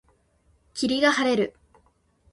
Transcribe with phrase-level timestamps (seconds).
[0.73, 1.53] 霧が晴れる。